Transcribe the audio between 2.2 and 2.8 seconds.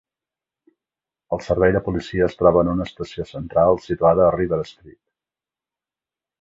es troba en